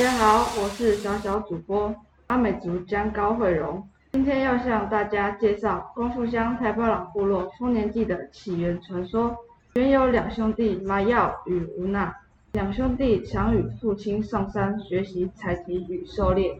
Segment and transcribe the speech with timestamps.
[0.00, 1.94] 大家好，我是小小主播
[2.28, 9.36] 阿美族江高慧荣，今天要向大家介绍光复乡台巴朗部落丰年祭的起源传说。
[9.74, 12.16] 原有两兄弟马耀与吴娜，
[12.52, 16.58] 两兄弟常与父亲上山学习采集与狩猎。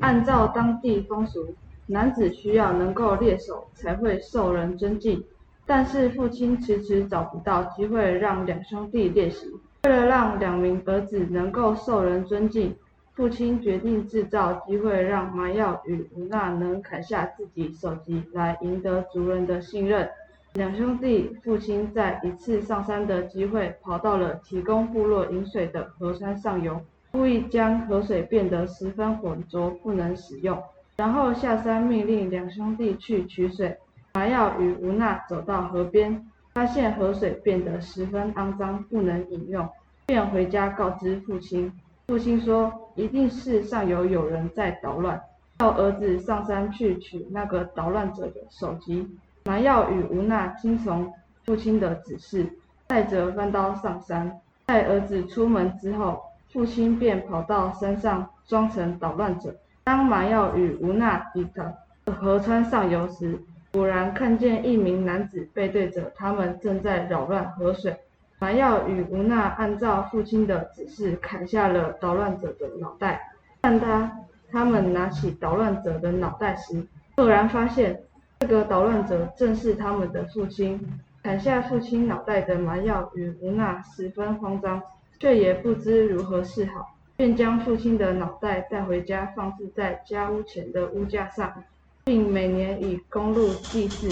[0.00, 1.54] 按照当地风俗，
[1.86, 5.22] 男子需要能够猎手才会受人尊敬，
[5.66, 9.46] 但是父亲迟迟找不到机会让两兄弟练习。
[9.84, 12.74] 为了让两名儿子能够受人尊敬。
[13.12, 20.08] 父亲决定制造机会，让麻药与吴娜能砍下自己首级，来赢得族人的信任。
[20.54, 26.80] 两兄弟父亲在一次上山的机会，跑到了提供部落饮水的河川上游，
[27.12, 30.58] 故意将河水变得十分浑浊，不能使用。
[30.96, 33.76] 然后下山命令两兄弟去取水。
[34.14, 36.26] 麻药与吴娜走到河边，
[36.60, 39.66] 发现河水变得十分肮脏，不能饮用，
[40.04, 41.72] 便回家告知父亲。
[42.06, 45.18] 父亲说：“一定是上游有人在捣乱，
[45.58, 49.08] 叫儿子上山去取那个捣乱者的首级。”
[49.46, 51.10] 麻药与吴娜听从
[51.46, 52.46] 父亲的指示，
[52.86, 54.30] 带着弯刀上山。
[54.66, 56.20] 在儿子出门之后，
[56.52, 59.56] 父亲便跑到山上装成捣乱者。
[59.82, 61.72] 当麻药与吴娜抵达
[62.04, 63.40] 河川上游时，
[63.72, 67.96] 果然看见一名男子背对着他们，正在扰乱河水。
[68.38, 73.32] 麻药与吴娜按照父亲的指示砍下了捣乱者的脑袋。
[73.60, 74.10] 但他
[74.50, 76.84] 他们拿起捣乱者的脑袋时，
[77.16, 78.02] 赫然发现
[78.40, 80.80] 这个捣乱者正是他们的父亲。
[81.22, 84.82] 砍下父亲脑袋的麻药与吴娜十分慌张，
[85.18, 91.62] 却也不知如何是好，便将父亲的脑袋带回家，放置在家屋前的屋架上，
[92.04, 94.08] 并每年以公路祭祀，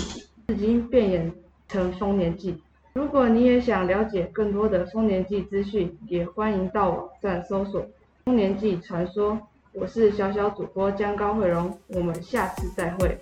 [0.48, 1.32] 至今变演
[1.68, 2.60] 成丰年祭。
[2.92, 7.86] 如果你也想了解更多的丰年祭资讯，也欢迎到网站搜索
[8.24, 9.38] “丰年祭传说”。
[9.72, 13.16] 我是小小主播江高慧荣，我们下次再会。